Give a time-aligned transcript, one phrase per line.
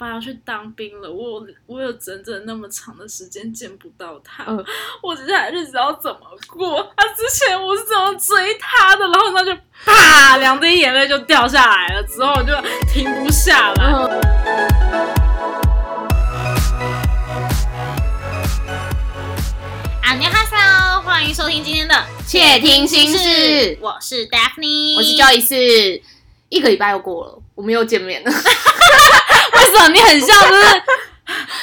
[0.00, 4.46] 爸要去当兵了我我有整整那么长的时间见不到他
[5.02, 6.90] 我接下来是知道怎么过？
[6.96, 9.04] 他之前我是怎么追他的？
[9.04, 12.54] 然后他就啪两滴眼泪就掉下来了之后就
[12.90, 13.84] 停不下来
[20.02, 21.94] 啊你好撒欢迎收听今天的
[22.26, 23.76] 窃听心事。
[23.82, 25.54] 我是 daphne 我是赵一四
[26.48, 28.30] 一个礼拜又过了我们又见面了。
[29.70, 30.62] 为什么你很像就是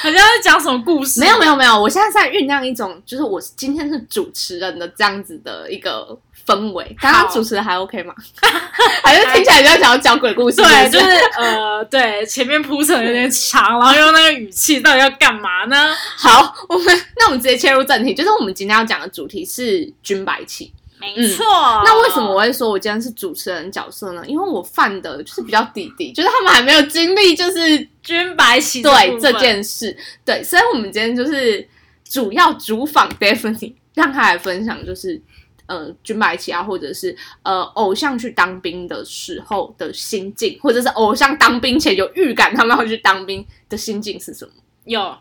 [0.02, 1.20] 好像在讲什么故事？
[1.20, 6.96] 没有没有没有，我现在在酝酿一种，就是我今天是主持人的这样子的一个氛围。
[7.02, 8.14] 刚刚主持人还 OK 吗？
[9.04, 10.58] 还是听起来就像想要讲鬼故事？
[10.58, 11.06] 对，就是
[11.38, 15.94] 呃，对，前面铺陈有点长，然后用那个语气，到底要干嘛呢？
[16.16, 20.72] 好，我们那我们直接切入正题，就是我们今天要讲的主题是军白旗。
[21.00, 21.46] 没错。
[21.86, 24.24] 那为什么我会说我今天是主持人角色呢？
[24.28, 31.68] 因为我犯的就是比较弟弟，就是他们还没有经历，就是军白旗对这件事，对，所以我们今天就是
[32.04, 35.22] 主要主访 Daphne，让他来分享，就是
[35.68, 44.52] 呃军白旗啊，或者是呃偶像去当兵的时候的心境，或者是偶像当兵前有预感他们要去当兵的心境是什么？
[44.86, 45.16] 有，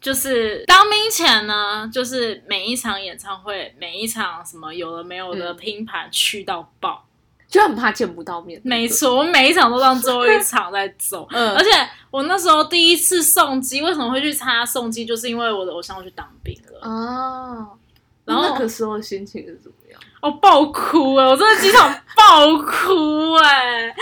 [0.00, 7.06] 就是当兵前呢，就是每一场演唱会，每一场什么有的没有的嗯拼盘去到爆。
[7.48, 8.60] 就很怕见不到面。
[8.62, 11.26] 没错，我每一场都当最后一场在走。
[11.34, 11.70] 嗯而且
[12.10, 15.04] 我那时候第一次送机，为什么会去参加送机？
[15.04, 16.88] 就是因为我的偶像要去当兵了。
[16.88, 17.66] 哦，
[18.24, 20.00] 然后那个时候心情是怎么样？
[20.22, 21.26] 哦，爆哭哎！
[21.26, 23.92] 我真的机场爆哭哎！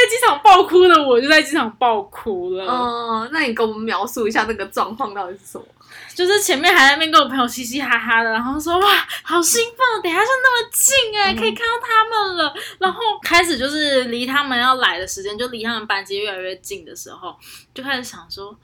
[0.00, 2.64] 在机场爆哭的我，就在机场爆哭了。
[2.64, 5.64] 哦，那你给我们描述一下那个状况到底是什么？
[6.14, 8.88] 就是前面还在那边跟我朋友嘻嘻哈哈的，然后说哇，
[9.22, 12.54] 好兴奋，等一下就那么近哎、嗯可以看到他们了。
[12.78, 17.36] 然后开始就是离他们要来的时间，就离他们班级越来越近的时候，
[17.74, 18.56] 就开始想说。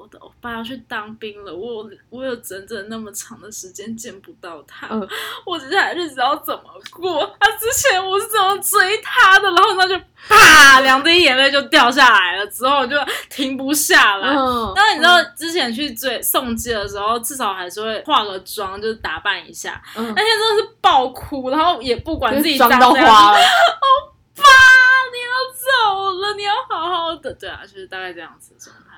[0.00, 5.06] 我的欧巴要去当兵了，我有我有整整那么长的时间见不到他，嗯
[5.44, 7.36] 我接下来日子要怎么过？
[7.38, 9.50] 他之前我是怎么追他的？
[9.50, 9.94] 然后他就
[10.26, 12.96] 啪，两滴眼泪就掉下来了，之后就
[13.28, 14.34] 停不下来。
[14.34, 19.82] 嗯那你知道之前去追送机的时候，至少还是会化个妆，就是打扮一下。
[19.94, 23.38] 嗯那天真的是爆哭，然后也不管自己妆都花了。
[24.34, 24.42] 爸，
[25.12, 27.30] 你要走了，你要好好的。
[27.34, 28.89] 对啊，就是大概这样子状态。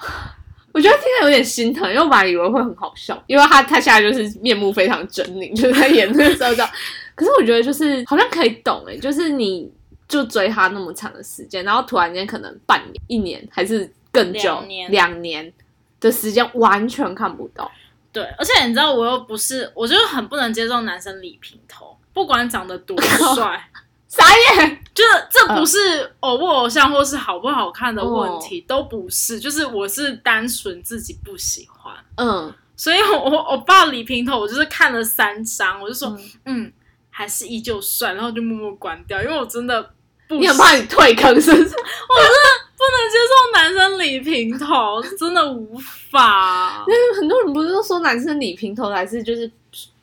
[0.72, 6.70] 我觉得听着有点心疼，因为我本来以为会很好笑，因为他他现在就是面目非常狰狞，就是在演那个时候这样。
[7.16, 9.70] 可是我觉得就是好像可以懂哎，就是你
[10.08, 15.52] 就追他那么长的时间，然后突然间可能半年、一年还是更久两年两年
[15.98, 17.70] 的时间完全看不到。
[18.12, 23.68] 对，而且你知道，我又不是，我就是很不能接受男生理平头，不管长得多帅。
[24.10, 24.24] 傻
[24.58, 36.08] 眼，就是这不是偶不偶像或是好不好看的问题，都不是，就是我是单纯自己不喜欢，嗯，所以我我我爸李平头，我就是看了三张，我就说
[36.44, 36.64] 嗯。
[36.64, 36.72] 嗯
[37.12, 39.82] 还是依旧帅，然后就默默关掉，因为我真的
[40.26, 41.60] 不你很怕你退坑是不是？
[41.68, 45.76] 我真的不能接受男生理平头，真的无
[46.10, 46.82] 法。
[46.88, 49.50] 因为很多人不是都说男生理平头还是就是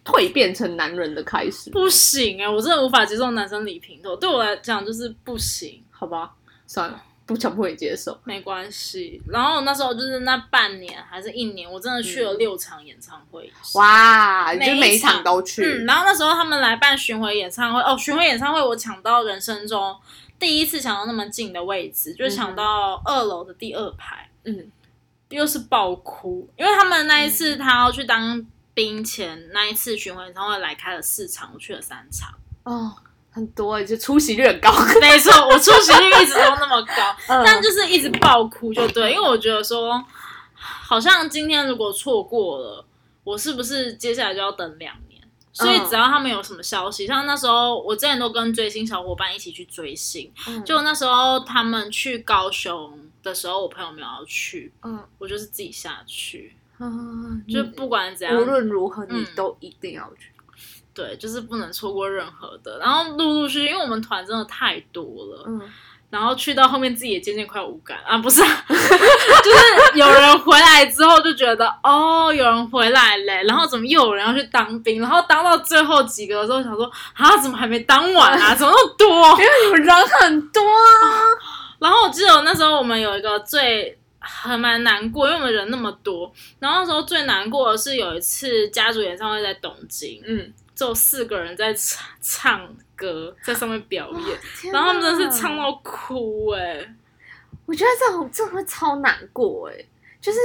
[0.08, 1.70] 蜕变成男人的开始？
[1.70, 5.84] 不行哎、我真的无法接受男生理平头，对我来讲就是不行。
[5.92, 6.32] 好吧，
[6.66, 8.18] 算了，不强迫你接受。
[8.24, 13.52] 没关系，然后那时候就是那半年还是一年，我真的去了六场演唱会。
[13.74, 19.96] 哇，你就每一场场都去，嗯，然后那时候他们来办巡回演唱会，哦，巡回演唱会我抢到人生中
[20.40, 24.72] 第一次抢到那么近的位置，就是抢到二楼的第二排，嗯
[25.30, 28.46] 又是爆哭，因为他们那一次他要去当
[28.78, 32.94] 兵前那一次巡回演唱会来开了四场，我去了三场，哦，
[33.32, 34.72] 很多欸，就出席率很高。
[35.02, 40.00] 没错，我出席率一直都那么高，嗯但就是一直爆哭就对，因为我觉得说，
[40.54, 42.86] 好像今天如果错过了，
[43.24, 45.20] 我是不是接下来就要等两年？
[45.52, 60.32] 所以只要他们有什么消息，像那时候我之前都跟追星小伙伴一起去追星，嗯就那时候他们去高雄的时候，我朋友没有要去，嗯我就是自己下去，嗯，就不管怎样，无论如何，你嗯都一定要去。
[60.94, 62.80] 对，就是不能错过任何的。
[62.80, 65.62] 然后陆陆续续，因为我们团真的太多了，嗯，
[66.10, 79.08] 然后去到后面自己也渐渐快无感啊，不是、啊， 就是有人回来之后就觉得哦，有人回来嘞，然后怎么又有人要去当兵，然后当到最后几个的时候想说啊，怎么还没当完啊，怎么那么多？
[79.40, 81.30] 因为你们人很多啊。
[81.80, 96.96] 然后我记得那时候我们有一个最还蛮难过，因为我们人那么多，然后那时候最难过的是有一次家族演唱会在东京，嗯，只有四个人在唱唱歌，在上面表演，然后他们真的是唱到哭哎、
[97.66, 99.86] 我觉得这种这会超难过哎，
[100.20, 100.40] 就是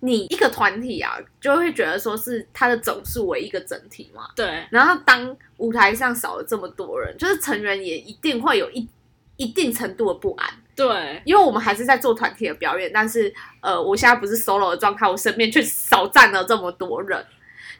[0.00, 4.28] 你一个团体啊，就会觉得说是它的总数为一个整体嘛。
[4.34, 8.88] 对，然后当舞台上少了这么多人，就是成员也一定会有一
[9.36, 10.61] 一定程度的不安。
[10.74, 17.24] 对，因为我们还是在做团体的表演，但是呃，我现在不是 solo 的状态，我身边却少站了这么多人，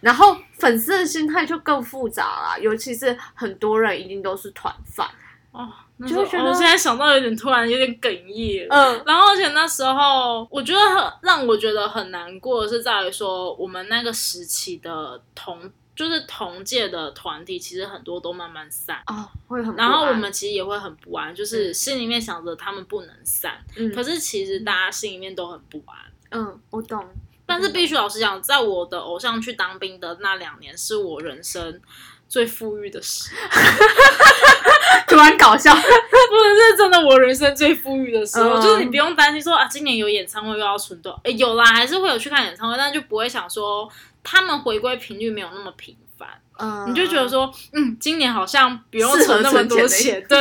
[0.01, 5.09] 然后粉丝的心态就更复杂了，尤其是很多人一定都是团饭，
[5.53, 8.67] 哦，那就会觉得时候我现在想到有点突然有点哽咽。
[8.69, 9.03] 嗯。
[9.07, 15.59] 然后，而且那时候我觉得很让我觉得很难过的是在于说，我们那个时期的同
[15.95, 19.01] 就是同届的团体，其实很多都慢慢散。
[19.07, 25.97] 啊，会很然后我安们其实也会很不安，就是心里面想着他们不能散，嗯可是其实大家心里面都很不安。
[26.31, 27.05] 嗯，我懂，
[27.45, 31.81] 但是必须老实讲，在我的偶像去当兵的那两年，是我人生
[32.27, 33.31] 最富裕的时，
[35.07, 43.87] 突然搞笑， 不能是真的我人生最富裕的时候，嗯就是你不用担心说啊，今年有演唱会又要存多少，诶有啦，还是会有去看演唱会，但就不会想说
[44.23, 46.29] 他们回归频率没有那么频繁。
[46.59, 50.39] 嗯，你就觉得说，嗯，今年好像不用存那么多钱，对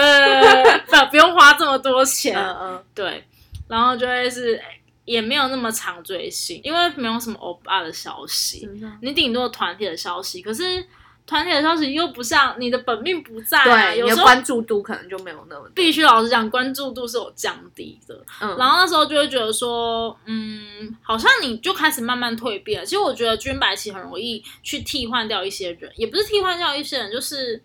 [0.86, 3.26] 不不用花这么多钱，嗯嗯对，
[3.68, 4.62] 然后就会是
[5.06, 8.70] 也没有那么常追星，因为没有什么欧巴的消息。
[9.02, 10.86] 你顶多团体的消息，可是
[11.26, 15.70] 团体的消息又不像你的本命不在、啊，对，有时候关注度可能就没有那么。
[15.74, 18.14] 必须老实讲，关注度是有降低的。
[18.42, 22.84] 嗯，然后那时候就会觉得说，嗯，好像你就开始慢慢蜕变。
[22.86, 27.64] 其实我觉得军白旗很容易去替换掉一些人，也不是替换掉一些人，就是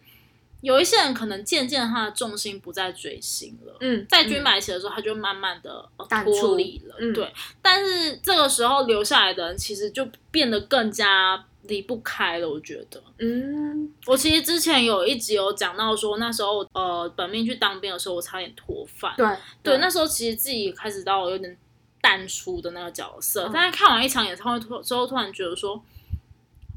[0.60, 3.76] 有一些人可能渐渐他的重心不再追星了。
[3.80, 5.88] 嗯，在军白旗的时候，他就慢慢的、
[6.40, 7.32] 脱离了，嗯对。
[7.60, 12.48] 但是这个时候留下来的人，其实就变得更加离不开了。
[12.48, 19.12] 我觉得，嗯我其实之前有一集有讲到说，那时候呃本命去当兵的时候，我差点脱饭。
[19.16, 19.26] 对
[19.62, 21.56] 对，那时候其实自己开始到有点
[22.00, 25.82] 淡出的那个角色，嗯但是看完一场演唱会突之后，突然觉得说。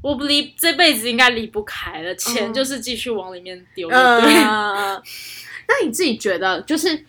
[0.02, 3.86] 我不离这辈子应该离不开了，钱嗯就是继续往里面丢。
[3.90, 7.04] 嗯，对，那你自己觉得，就是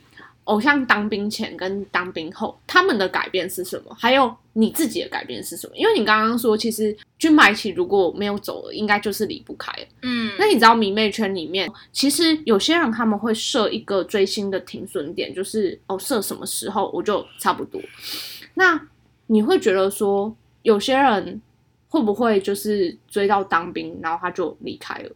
[0.51, 3.95] 偶像当兵前跟当兵后，他们的改变是什么？
[3.97, 5.73] 还有你自己的改变是什么？
[5.77, 9.87] 因为你刚刚说，其实军白旗如果没有走了，应该就是离不开了。
[10.01, 17.81] 嗯，那你知道迷妹圈里面，其实有些人他们会设一个追星的停损点，就是哦设什么时候我就差不多。
[18.55, 18.87] 那
[19.27, 21.41] 你会觉得说，有些人
[21.87, 25.09] 会不会就是追到当兵，然后他就离开了？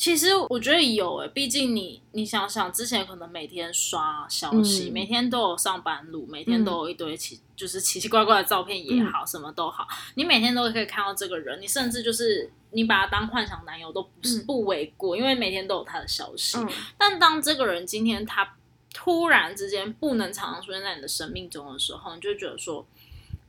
[0.00, 16.56] 其实我觉得有诶、毕竟你你想想，之前可能每天刷消息，嗯每天都有上班路，每天都有一堆奇、就是奇奇怪怪的照片也好，什么都好，你每天都可以看到这个人，你甚至就是你把他当幻想男友都不是、嗯不为过，因为每天都有他的消息。
[16.56, 18.56] 嗯但当这个人今天他
[18.94, 22.86] 突然之间不能常常出现在你的生命中的时候，你就觉得说。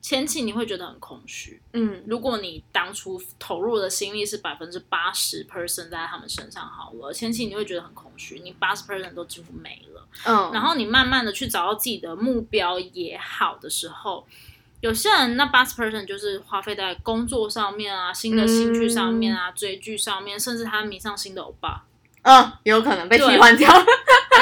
[0.02, 2.04] 前期你会觉得很空虚，嗯。
[2.08, 10.08] 如果你当初投入的心力是百分之八十 percent 在他们身上好了，前期你会觉得很空虚，你八十 percent 都几乎没了。
[10.26, 14.26] 嗯，然后你慢慢的去找到自己的目标也好的时候，
[14.80, 21.86] 有些人那八十 percent 就是花费在工作上面啊、新的兴趣上面啊、追剧上面，甚至他迷上新的欧巴。
[22.24, 23.72] 嗯，有可能被替换掉。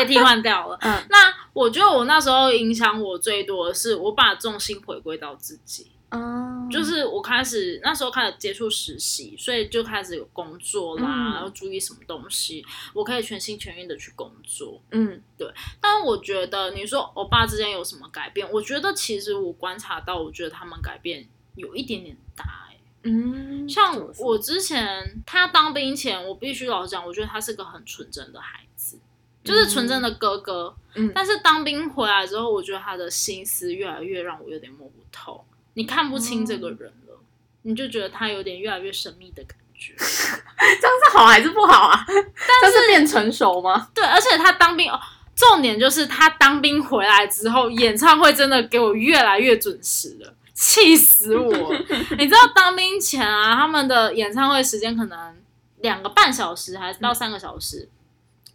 [0.06, 0.78] 被替换掉了。
[0.84, 5.92] 嗯那我觉得我那时候影响我最多的是，我把重心回归到自己。
[6.12, 14.82] 嗯就是我开始那时候开始接触实习，所以就开始有工作啦，嗯然后注意什么东西，我可以全心全意的去工作。
[14.92, 18.50] 嗯对但我觉得你说我爸之间有什么改变？
[18.52, 22.80] 我觉得其实我观察到，我觉得他们改变有一点点大、欸。
[23.04, 29.00] 嗯，像我之前他当兵前，我必须老实讲，我觉得他是个很纯真的孩子，
[29.44, 30.76] 就是纯真的哥哥。
[30.96, 37.16] 嗯但是当兵回来之后，我觉得他的心思越来越让我有点摸不透，你看不清这个人了，
[37.62, 39.94] 你就觉得他有点越来越神秘的感觉。
[39.98, 42.04] 这样是好还是不好啊？
[42.62, 43.90] 但是变成熟吗？
[43.94, 45.00] 对，而且他当兵哦，
[45.36, 51.80] 重点就是他当兵回来之后，演唱会真的给我越来越准时了，气死我了！
[52.18, 55.38] 你知道当兵前啊，他们的演唱会时间可能
[55.78, 57.88] 两个半小时还是到三个小时，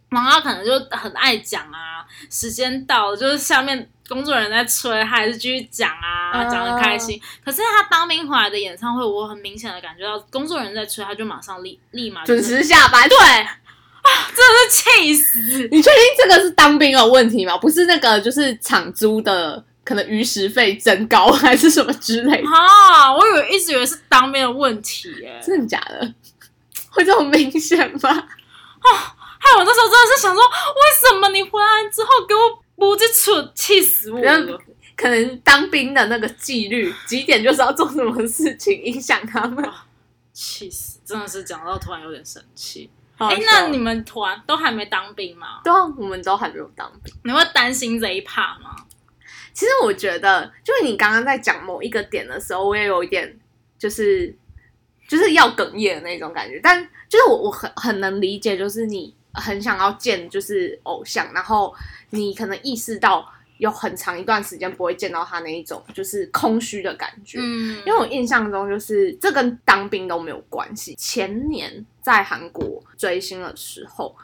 [0.09, 7.19] 然后他可能就很爱讲啊，时间到了，就是下面工作人员在催，他还是继续讲啊，啊讲的开心。
[7.43, 13.09] 可是他当兵回来的演唱会，我很明显的感觉到工作人员在催，他就马上立立马就准时下班。
[13.09, 15.39] 对啊，真的是气死！
[15.71, 17.57] 你确定这个是当兵的问题吗？
[17.57, 22.47] 不是那个就是场租的可能逾时费增高还是什么之类的？
[22.47, 26.13] 啊，我以为一直以为是当兵的问题耶，真的假的？
[26.91, 28.27] 会这么明显吗？
[29.45, 34.59] 害我那时候真的是想说，为什么你回来之后给我不这出气死我了。
[34.95, 39.69] 可能当兵的那个纪律，几点就是要做什么事情，影响他们。
[40.31, 40.99] 气死！
[41.05, 42.89] 真的是讲到突然有点生气。
[43.17, 45.61] 哎哎，那你们团都还没当兵吗？
[45.63, 47.13] 对啊，我们都还没有当兵。
[47.23, 48.75] 你会担心这一趴吗？
[49.53, 53.39] 其实我觉得，就是你刚刚在讲某一个点的时候，我也有一点
[53.79, 54.33] 就是
[55.07, 56.59] 就是要哽咽的那种感觉。
[56.61, 61.73] 但就是我我很很能理解，就是你很想要见就是偶像，然后
[62.09, 67.37] 你可能意识到有很长一段时间不会见到他那一种就是空虚的感觉。
[67.41, 70.95] 嗯，因为我印象中就是这跟当兵都没有关系。
[70.97, 74.15] 前年在韩国追星的时候，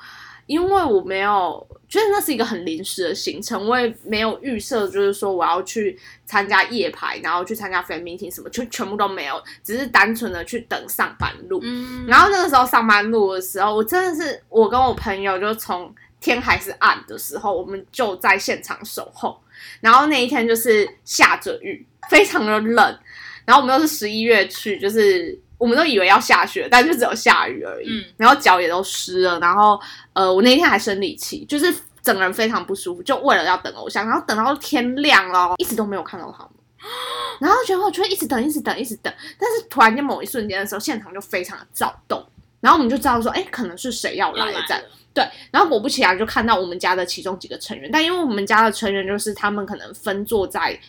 [0.45, 11.59] 因为我没有，就是那是一个很临时的行程，我也没有预设，就是说我要去参加夜排，然后去参加 fan meeting 什么，就全部都没有，只是单纯的去等上班路。
[11.63, 19.39] 嗯，然后那个时候上班路的时候，我真的是我跟我朋友就从天还是暗的时候，我们就在现场守候。
[19.79, 22.99] 然后那一天就是下着雨，非常的冷。
[23.45, 27.87] 然后我们又是十一月去，就是我们都以为要下雪，但就只有下雨而已。
[27.87, 29.39] 嗯然后脚也都湿了。
[29.39, 29.79] 然后
[30.13, 36.51] 呃，我那天还生理期，就是整个人非常不舒服，就为了要等偶像，然后等到天亮了，一直都没有看到他们。
[37.39, 39.13] 然后觉得我就会一直等，一直等，一直等。
[39.37, 42.25] 但是突然间某一瞬间的时候，现场就非常的躁动，
[42.59, 44.73] 然后我们就知道说，哎，可能是谁要来这
[45.13, 50.79] 对，然后果不其然就看到我们家的其中几个成员，但因为我们家的成员就是他们可能分坐在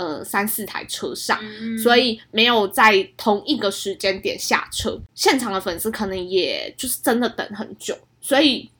[0.00, 4.98] 呃三四台车上，嗯所以没有在同一个时间点下车。
[5.14, 8.70] 现场的粉丝可能也就是真的等很久，所以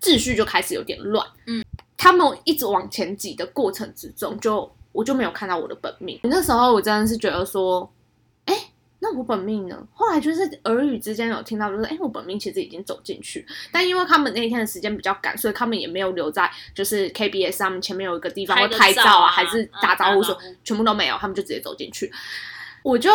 [0.00, 1.26] 秩序就开始有点乱。
[1.46, 1.62] 嗯，
[1.98, 6.18] 他们一直往前挤的过程之中，就我就没有看到我的本命。
[6.22, 7.95] 那时候我真的是觉得说，哎，
[9.06, 9.86] 那我本命呢？
[9.94, 22.10] 后来就是耳语之间有听到，就是哎，我本命其实已经走进去，但因为他们那一天的时间比较赶，所以他们也没有留在就是 KBS 他们前面有一个地方会拍照啊，还是打招呼说，全部都没有，他们就直接走进去。
[22.82, 23.10] 我就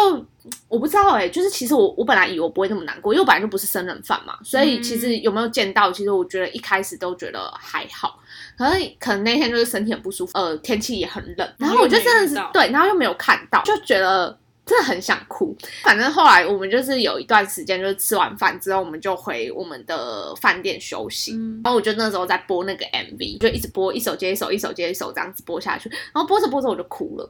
[0.67, 8.19] 我不知道哎、就是其实我我本来以为我不会那么难过，因为我本来就不是生人饭嘛，所以其实有没有见到，其实我觉得一开始都觉得还好，
[8.57, 14.37] 可能可能那天就是身体很不舒服，呃，天气也很冷，然后我就真的是对，然后又没有看到，就觉得
[14.71, 15.53] 真的很想哭。
[15.83, 21.33] 反正后来我们就是有一段时间，就是吃完饭之后，我们就回我们的饭店休息。
[21.35, 25.89] 嗯然后我就那时候在播那个 MV，就一直播，一首接一首，一首接一首这样子播下去。
[25.89, 27.29] 然后播着播着我就哭了，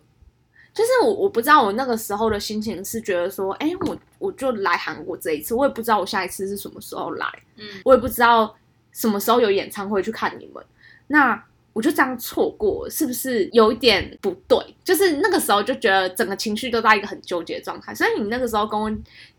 [0.74, 8.55] 就是我我不知道我那个时候的心情是觉得说，哎，我我就来韩国这一次，我也不知道我下一次是什么时候来，嗯我也不知道
[8.91, 10.63] 什么时候有演唱会去看你们，
[11.07, 14.57] 那我就这样错过，是不是有一点不对？
[14.83, 17.95] 就是那个时候就觉得整个情绪都在一个很纠结的状态。
[17.95, 18.91] 所以你那个时候跟我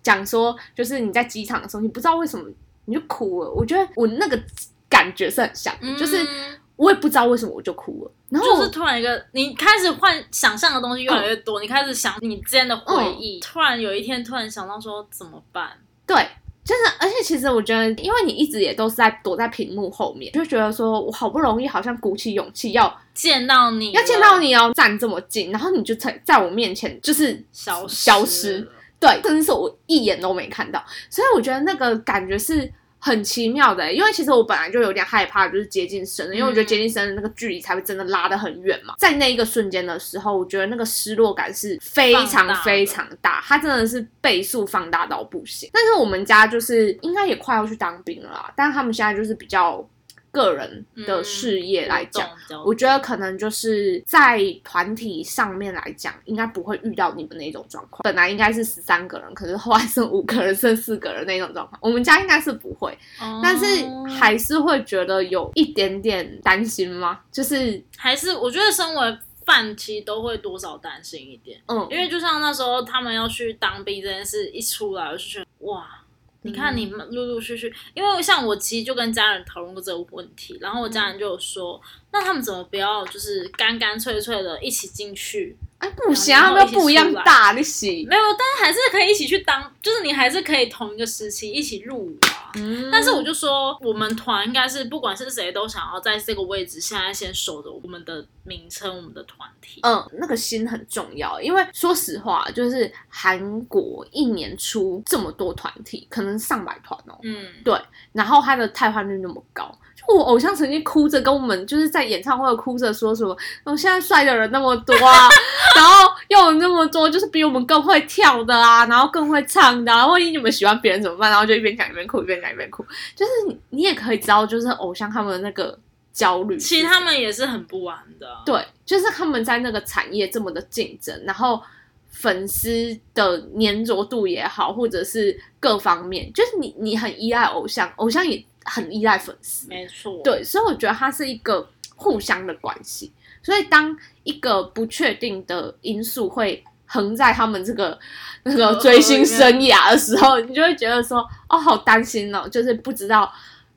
[0.03, 2.49] 讲说，就是你在机场的时候，你不知道为什么
[2.87, 3.51] 你就哭了。
[3.51, 4.41] 我觉得我那个
[4.89, 8.11] 感觉是很像，就是嗯我也不知道为什么我就哭了。
[8.31, 15.71] 然后就是突然一个，你开始幻想象的东西越来越多，你开始想你之间的回忆，突然有一天突然想到说怎么办？
[16.07, 16.27] 对，
[16.65, 28.69] 就是，而且其实我觉得，因为你一直也都是在躲在屏幕后面，就觉得说我好不容易好像鼓起勇气要见到你，要见到，你哦，站这么近，然后你就在在我面前就是消消失失，
[29.01, 32.71] 对，真的是我一眼都没看到，所以我觉得那个感觉是
[33.05, 38.95] 很奇妙的，欸因为其实我本来就有点害怕，就是接近生日，因为我觉得接近生日那个距离才会真的拉得很远嘛。
[38.97, 45.69] 在那一个瞬间的时候，我觉得那个失落感是非常非常大，它真的是倍数放大到不行。
[45.73, 49.85] 但是我们家就是应该也快要去当兵了啦，但是他们现在就是比较
[50.33, 52.29] 个人的事业来讲。
[52.49, 58.01] 讲我觉得可能就是在团体上面来讲，应该不会遇到你们那种状况。
[58.03, 61.79] 本来应该是十三个人，可是后来剩五个人，剩四个人那种状况。
[61.81, 62.97] 我们家应该是不会，
[63.43, 67.21] 但是哦还是会觉得有一点点担心吗？
[67.31, 76.02] 就是还是我觉得身为饭其实都会多少担心一点，嗯，因为就像那时候他们要去当兵这件事一出来，我就觉得哇。
[76.45, 81.81] 你看，你们陆陆续续，因为像我其实就跟家人讨论过这个问题，然后我家人就有说，
[82.13, 85.57] 那他们怎么不要就是干干脆脆的一起进去？
[85.79, 88.07] 哎，不行，他们要不一样大，你行。
[88.09, 92.42] 没有，但是还是可以一起去当，就是你还是可以同一个时期一起入伍啊。
[92.57, 99.81] 嗯但是我就说，我们团应该是不管是谁都想要在这个位置，现在先守着我们的名称，我们的团体。
[99.83, 107.79] 嗯，那个心很重要，因为说实话，就是韩国一年出这么多团体，可能上百团哦，嗯，对
[108.13, 115.29] 然后他的汰换率那么高，就我偶像曾经哭着跟我们就是在演唱会哭着说什么，我现在帅的人那么多啊，
[115.77, 121.31] 然后又有那么多就是比我们更会跳的啊，然后更会唱的、啊，万一你们喜欢别人怎么办？
[121.31, 122.85] 然后就一边讲一边哭，一边讲一边哭，
[123.17, 125.79] 就是你你也可以知道，就是偶像他们的那个
[126.13, 126.59] 焦虑。
[126.59, 128.43] 其实他们也是很不安的。
[128.45, 131.63] 对，就是他们在那个产业这么的竞争，然后
[132.11, 139.69] 粉丝的粘着度也好，或者是各方面，就是你你很依赖偶像，偶像也很依赖粉丝。
[139.69, 143.13] 没错，对，所以我觉得它是一个互相的关系。
[143.43, 147.99] 所以当一个不确定的因素会横在他们这个
[148.43, 153.33] 那个追星生涯的时候，你就会觉得说，哦，好担心哦，就是不知道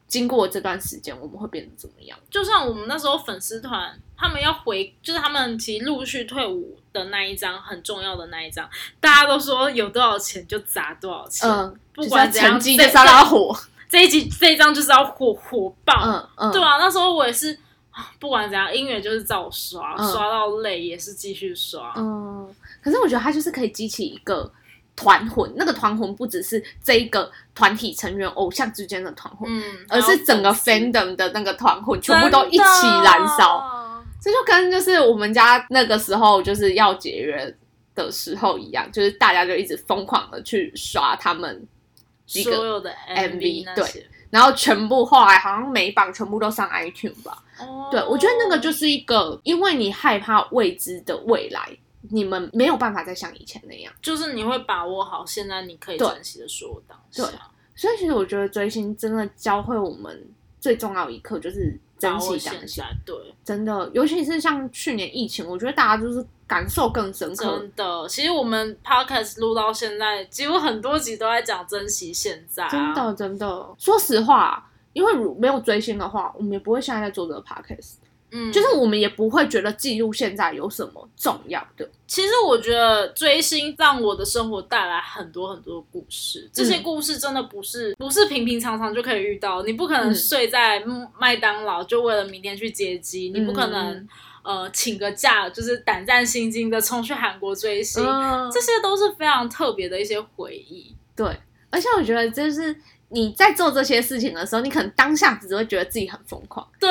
[0.05, 2.17] 经过这段时间我们会变得怎么样。
[2.29, 8.69] 就像我们那时候粉丝团，他们要回，就是他们其实陆续退伍的那一张很重要的那一张，
[8.99, 13.57] 大家都说有多少钱就砸多少钱，嗯，不管怎样，就是要火。
[13.87, 17.57] 这一集这一张就是要火火爆，嗯嗯，对啊，那时候我也是。
[18.19, 21.93] 不管怎样，音乐就是照刷，嗯刷到累也是继续刷。
[21.95, 24.51] 嗯，可是我觉得它就是可以激起一个
[24.95, 34.03] 团魂，那个团魂不只是这一个团体成员偶像之间的团魂，嗯，而是整个 fandom 的那个团魂全部都一起燃烧。
[34.21, 37.55] 这就跟就是我们家那个时候就是要解约
[37.93, 41.65] 的时候一样，就是大家就一直疯狂的去刷他们
[42.25, 44.05] 几个，所有的 MV 那对些。
[44.31, 47.43] 然后全部后来好像每一榜全部都上 iTunes 吧。
[47.59, 51.77] 哦对，我觉得那个就是一个，因为你害怕未知的未来，
[52.09, 53.93] 你们没有办法再像以前那样。
[54.01, 57.23] 就是你会把握好现在你可以珍惜的所有当下，
[57.75, 60.27] 所以其实我觉得追星真的教会我们
[60.59, 62.85] 最重要一课就是珍惜当下。
[63.05, 67.57] 对，真的，尤其是像去年疫情，我觉得大家就是感受更深刻。
[67.57, 68.07] 真的。
[68.07, 77.95] 其实我们 podcast 录到现在，几乎很多集都在讲珍惜现在、啊，真的，真的，说实话，因为如没有追星的话，我们也不会现在在做这个 podcast，、
[78.31, 81.85] 嗯，就是我们也不会觉得记录现在有什么重要的。
[82.07, 86.65] 其实我觉得追星让我的生活带来很多很多的故事，这嗯。
[86.65, 90.15] 些故事真的不是不是平平常常就可以遇到，你不可能嗯。
[90.15, 90.81] 睡在
[91.19, 94.09] 麦当劳就为了明天去接机，你不可能嗯。
[94.45, 98.49] 呃请个假就是胆战心惊的冲去韩国追星，嗯。
[98.49, 100.95] 这些都是非常特别的一些回忆。
[101.15, 101.27] 对，
[101.71, 102.73] 而且我觉得就是
[103.09, 106.89] 你在做这些事情的时候，你可能当下只会觉得自己很疯狂，对，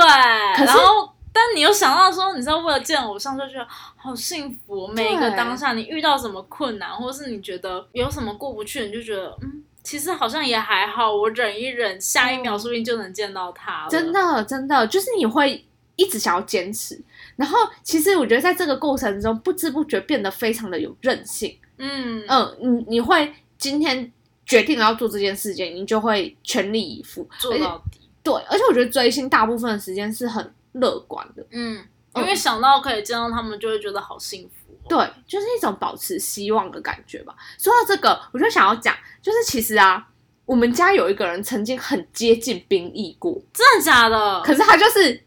[0.57, 1.11] 可是然后。
[1.37, 4.93] 但你又想到说，你知道为了见偶像，就觉得好幸福哦。
[4.95, 13.91] 每一个对当下，你遇到什么困难，或是你觉得有什么过不去，你就觉得嗯，其实好像也还好，我忍一忍，下一秒说不定就能见到他了。
[13.91, 17.03] 真，的真的就是你会一直想要坚持，
[17.35, 21.59] 然后其实我觉得在这个过程中，不知不觉变得非常的有韧性。
[21.79, 24.13] 嗯嗯，你你会今天
[24.47, 28.01] 决定了要做这件事情，你就会全力以赴，做到底。
[28.23, 31.85] 对，而且我觉得追星大部分的时间是很乐观的，嗯，
[32.17, 34.89] 因为想到可以见到他们，就会觉得好幸福、哦。
[34.89, 37.35] 对，就是一种保持希望的感觉吧。
[37.59, 40.09] 说到这个，我就想要讲，就是其实啊，
[40.47, 44.41] 我们家有一个人曾经很接近兵役过，真的假的？
[44.43, 45.23] 可是他就是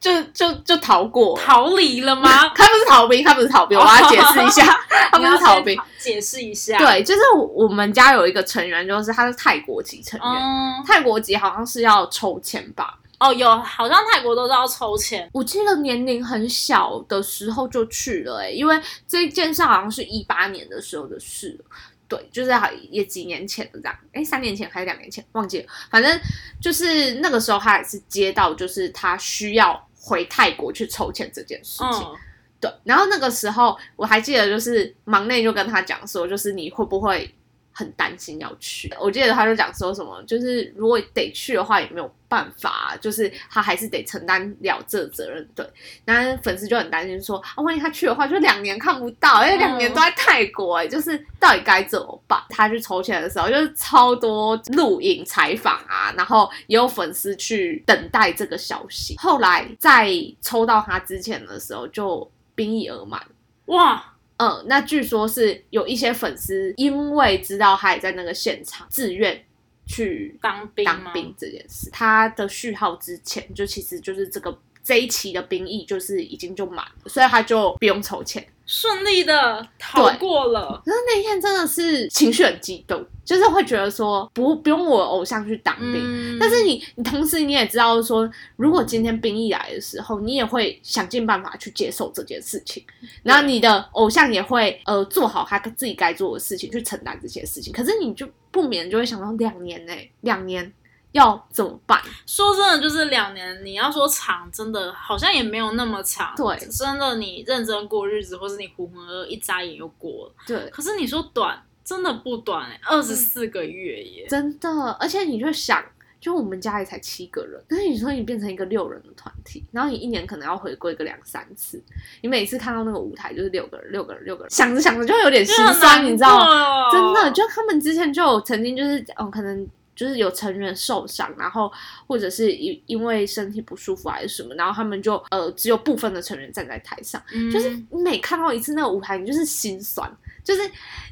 [0.00, 1.36] 就就就就逃过。
[1.38, 2.48] 逃离了吗？
[2.54, 4.64] 他不是逃兵，他不是逃兵，我要解释一下，
[5.10, 5.78] 他不是逃兵。
[5.98, 7.20] 解释一下。，对，就是
[7.54, 12.98] 我们家有一个成员，就是他是泰国籍成员，嗯，泰国籍好像是要抽签吧。
[13.18, 15.26] 哦，有，好像泰国都是要抽签。
[15.32, 21.64] 我记得年龄很小的时候就去了、欸，因为这件事好像是一八年的时候的事了。
[22.08, 25.66] 对，就是好也几年前的这样，哎，三年前还是两年前，忘记了。
[25.90, 26.20] 反正
[26.60, 32.02] 就是那个时候，他也是接到，就是他需要回泰国去筹钱这件事情。
[32.02, 32.16] 嗯，
[32.60, 37.34] 对，然后那个时候我还记得，就是忙内就跟他讲说，就是你会不会
[37.76, 38.90] 很担心要去？
[38.98, 45.46] 我记得他就讲说什么，就是如果得去的话，也没有办法，就是他还是得承担了这责任。
[45.54, 45.68] 对，
[46.06, 52.40] 然后粉丝就很担心说，啊，万一他去的话，就两年看不到，因为两年都在泰国、哎、就是到底该怎么办？
[52.48, 59.14] 他去筹钱的时候，就是超多录影采访啊，然后也有粉丝去等待这个消息。
[59.18, 60.10] 后来在
[60.40, 63.20] 抽到他之前的时候，就兵役额满。
[63.66, 69.44] 哇，嗯，那据说是有一些粉丝因为知道他也在那个现场，自愿
[69.86, 78.46] 去当兵当兵这件事，他的序号之前就其实就是这个这一期的兵役就是已经就满了，所以他就不用筹钱。
[78.66, 80.82] 顺利的逃过了。
[80.84, 92.84] 可是那天真的是情绪很激动，就是会觉得说不不用我偶像去当兵，嗯，但是你，你同时你也知道说，如果今天兵役来的时候，你也会想尽办法去接受这件事情，
[93.22, 97.72] 然后你的偶像也会呃做好他自己该做的事情，去承担这些事情。
[97.72, 100.72] 可是你就不免就会想到两年呢、两年
[101.16, 102.00] 要怎么办？
[102.26, 106.32] 说真的，就是两年，你要说长，真的好像也没有那么长。
[106.36, 110.34] 对真的你认真过日子，或是你浑浑噩噩一眨眼又过了。
[110.46, 114.26] 对，可是你说短，真的不短哎、二十四个月耶。
[114.28, 115.82] 真的，而且你就想，
[116.20, 121.82] 就我们家里才七个人，但是你说你变成一个六人的团体，然后你一年可能要回归个两三次，
[122.22, 126.90] 你每次看到那个舞台就是六个人，六个人，六个人， 想着想着就有点心酸，你知道吗？
[126.90, 131.72] 真的，就他们之前就有曾经就是，哦，可能就是有成员受伤，然后
[132.06, 140.08] 或者是因因为身体不舒服还是什么，然后他们就呃只有部分的成员站在台上，嗯就是你每看到一次那个舞台，你就是心酸，
[140.44, 140.60] 就是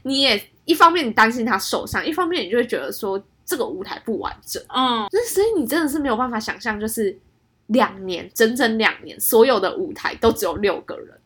[0.02, 4.62] 你也一方面你担心他受伤，一方面你就会觉得说这个舞台不完整。
[4.68, 7.18] 嗯，那所以你真的是没有办法想象，就是
[7.68, 11.18] 两年整整两年，所有的舞台都只有六个人，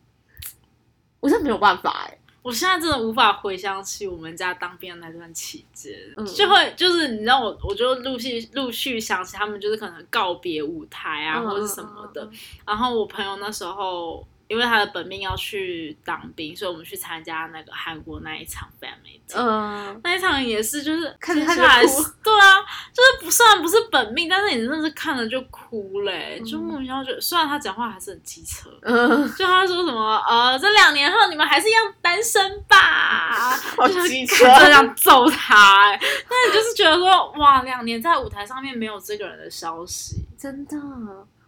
[1.19, 2.17] 我真的没有办法哎、
[2.49, 12.27] 我现在真的无法回想起我们家当兵的那段期间，嗯就会就是你知道我，我就陆续陆续想起他们就是可能告别舞台啊，嗯或者什么的。
[12.65, 19.35] 然后我朋友那时候因为他的本命要去当兵，所以我们去参加那个韩国那一场 family day。
[19.37, 22.55] 嗯，那一场也是，就是看着看着接下来哭对啊，
[22.91, 35.99] 就是不虽然不是本命，但是你真的是看了就哭嘞、嗯就莫名其妙虽然他讲话还是很机车，嗯，就他说什么呃，这两年后你们还是一样单身吧， 好就是机车这样揍他、欸。
[36.27, 40.75] 但你就是觉得说，哇，两年在舞台上面没有这个人的消息，真的，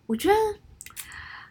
[0.06, 0.36] 我觉得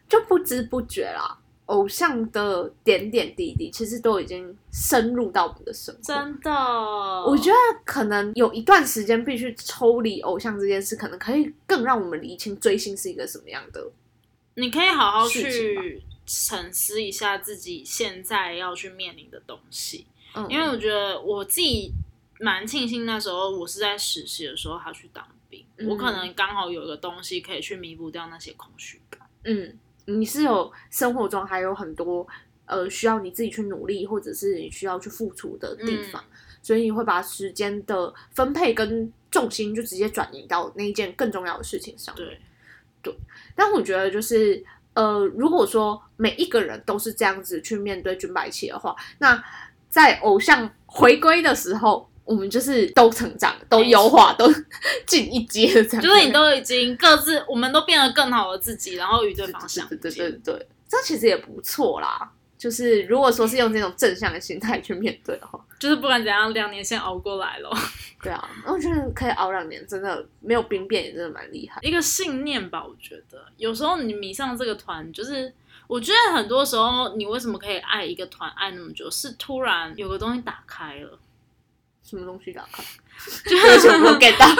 [0.09, 1.37] 就不知不觉啦，
[1.71, 6.01] 偶像的点点滴滴其实都已经深入到我们的生活。
[6.03, 13.91] 真的，我觉得可能有一段时间必须抽离偶像这件事，可能可以更让我们理清追星是一个什么样的。
[14.55, 20.07] 你可以好好去沉思一下自己现在要去面临的东西。
[20.35, 21.93] 嗯，因为我觉得我自己
[22.41, 29.21] 蛮庆幸那时候我是在实习的时候他去当兵，嗯我可能刚好有一个东西可以去弥补掉那些空虚感。
[29.45, 32.27] 嗯，你是有生活中还有很多
[32.67, 36.23] 呃需要你自己去努力，或者是你需要去付出的地方，
[36.63, 42.39] 所以你会把时间的分配跟重心就直接转移到那一件更重要的事情上对。
[43.03, 43.17] 对，
[43.55, 49.43] 但我觉得就是呃，如果说每一个人都是这样子去面对军白旗的话，那
[49.89, 54.49] 在偶像回归的时候，我们就是都成长、都优化、都
[55.05, 56.01] 进一阶这样。
[56.01, 60.31] 就是你都已经各自，我们都变得更好的自己，然后与对方相对对见。
[60.31, 62.31] 对对对，这其实也不错啦。
[62.57, 67.71] 就是如果说是用这种正向的心态去面对的话，就是不管怎样，两年先熬过来了，
[68.23, 71.81] 对啊，我觉得可以熬两年，真的没有兵变也真的蛮厉害。
[71.83, 72.85] 一个信念吧。
[72.87, 75.53] 我觉得有时候你迷上这个团，就是
[75.89, 81.19] 我觉得很多时候你为什么可以爱一个团爱那么久，是突然有个东西打开了。
[82.03, 82.83] 什么东西打开？
[83.45, 84.47] 就是我没有 get 到。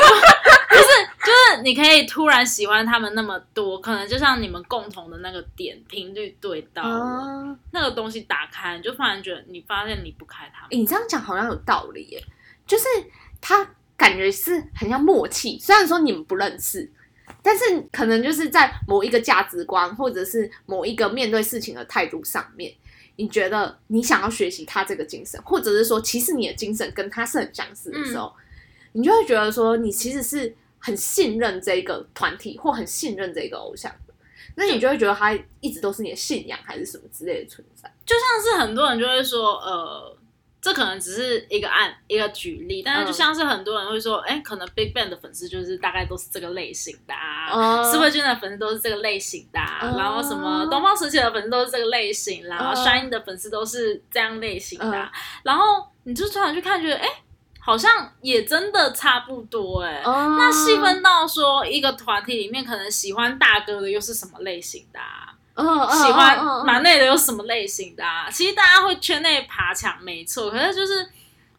[0.71, 6.83] 就是你可以突然喜欢他们那么多，可能就像你们共同的那个点频率对到
[7.73, 10.71] 那个东西打开，你就突然觉得你发现离不开他们。
[10.71, 12.25] 欸你这样讲好像有道理耶，
[12.67, 12.85] 就是
[13.41, 16.91] 他感觉是很像默契，虽然说你们不认识，
[17.43, 22.73] 但是可能就是在某一个价值观或者是某一个面对事情的态度上面，
[23.21, 28.33] 你觉得你想要学习他这个精神，或者是说其实你的精神跟他是很相似的时候，
[28.93, 34.15] 你就会觉得说你其实是很信任这个团体或很信任这个偶像的。
[34.57, 37.93] 那你就会觉得他一直都是你的信仰，还是什么之类的存在？
[38.07, 40.17] 就像是很多人就会说，呃，
[40.61, 47.51] 这可能只是一个案一个举例，但是就嗯像是很多人会说，哎、可能 Big Bang 的粉丝就是大概都是这个类型的、啊。
[47.51, 47.91] 哦。
[47.91, 49.59] 四位君的粉丝都是这个类型的、
[49.97, 52.85] 然后什么东方神起的粉丝都是这个类型啦，然后哦。
[52.85, 55.21] Shine 的粉丝都是这样类型的啊、嗯。
[55.45, 57.09] 然后你就突然去看，觉得哎、
[57.59, 60.37] 好像也真的差不多哎、哦。
[60.39, 65.30] 那细分到说一个团体里面，可能喜欢大哥的又是什么类型的、啊？
[65.61, 68.31] 喜欢蛮内的有什么类型的啊？
[68.31, 71.09] 其实大家会圈内爬墙，没错，可是就是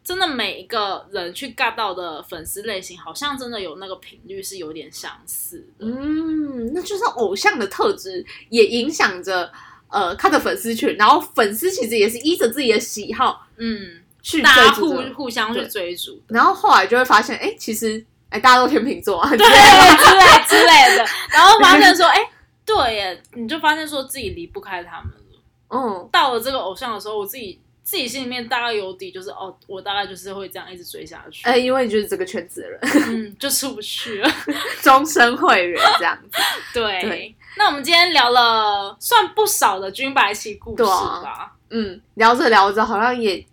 [0.04, 5.86] 真的每一个人去尬到的粉丝类型，好像真的有那个频率是有点相似的。
[5.86, 9.52] 嗯，那就是偶像的特质也影响着
[9.88, 22.20] 呃他的粉丝群，然后粉丝其实也是依着自己的喜好嗯，去大家互互相去追逐，然后后来就会发现，哎，其实哎大家都天秤座啊，对之类之类的，然后发现说，哎、
[22.64, 25.38] 对耶，你就发现说自己离不开他们了。
[25.68, 34.30] 嗯，到了这个偶像的时候，我自己自己心里面大概有底，就是哦，我大概就是会这样一直追下去，哎，因为就是这个圈子的人，嗯，就出不去了。
[34.82, 36.38] 终身会员这样子，
[36.74, 41.52] 对，对那我们今天聊了算不少的军白旗故事对啊吧。
[41.70, 43.44] 嗯，聊着聊着好像也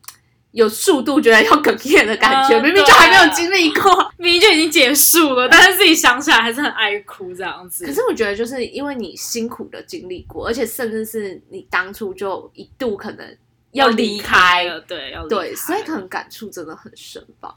[0.60, 3.92] 有速度觉得要哽咽的感觉，嗯明明就还没有经历过。
[4.18, 7.86] 明明就已经结束了，但是自己想起来还是很爱哭这样子。
[7.86, 13.38] 可是我觉得，就是因为你辛苦的经历过，而且甚至是你当初就一度可能
[13.72, 17.56] 要离开，了，对，要离对，开所以可能感触真的很深吧。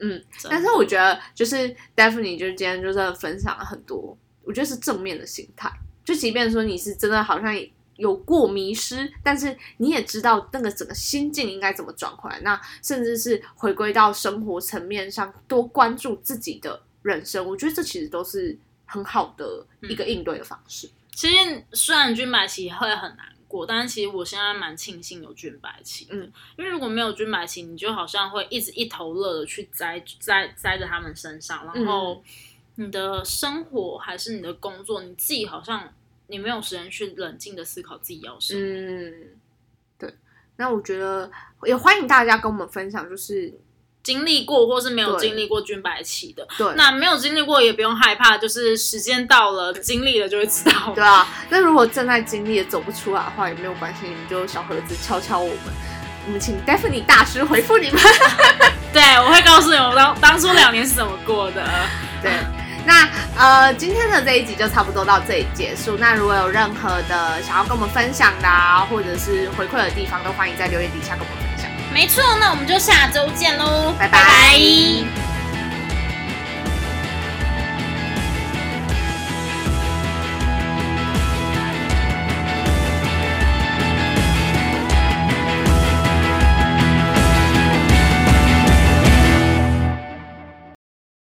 [0.00, 5.70] 嗯，但是我觉得就是 Daphne 就是今天就是分享了很多，我觉得是正面的心态。
[6.04, 7.54] 就即便说你是真的好像
[7.98, 17.44] 有过迷失，但是你也知道那个整个心境应该怎么转回来，那甚至是回归到生活层面上，多关注自己的人生。
[17.44, 18.56] 我觉得这其实都是
[18.86, 20.88] 很好的一个应对的方式。
[21.12, 32.22] 其实虽然军白旗会很难过，但是其实我现在蛮庆幸有军白旗的，嗯因为如果没有军白旗，你就好像会一直一头热的去栽栽栽在他们身上，然后
[32.76, 35.92] 你的生活还是你的工作，你自己好像
[36.28, 38.60] 你没有时间去冷静的思考自己要什么。
[38.60, 39.12] 嗯，
[39.98, 40.14] 对。
[40.56, 41.30] 那我觉得
[41.64, 43.52] 也欢迎大家跟我们分享，就是
[44.02, 50.92] 经历过或是没有对经历过军白旗的，对那没有经历过也不用害怕，就是时间到了，经历了就会知道。
[50.94, 55.58] 对啊，那如果正在经历也走不出来的话，也没有关系，你们就小盒子敲敲我们，
[56.26, 58.00] 我们请 Daphne 大师回复你们。
[58.92, 61.64] 对，我会告诉你我当当初两年是怎么过的。
[62.22, 62.32] 对，
[62.88, 65.98] 那呃，今天的这一集就差不多到这里结束。
[65.98, 71.70] 那如果有任何的想要跟我们分享的、啊，或者是回馈的地方，都欢迎在留言底下跟我们分享。
[71.92, 75.27] 没错，那我们就下周见喽，拜拜拜拜